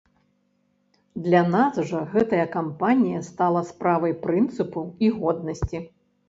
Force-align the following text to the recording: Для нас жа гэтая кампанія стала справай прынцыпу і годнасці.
Для 1.27 1.41
нас 1.55 1.75
жа 1.89 2.01
гэтая 2.13 2.45
кампанія 2.55 3.19
стала 3.29 3.61
справай 3.69 4.17
прынцыпу 4.25 4.81
і 5.07 5.13
годнасці. 5.21 5.85